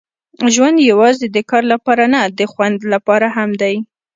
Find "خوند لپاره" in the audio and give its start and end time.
2.51-3.27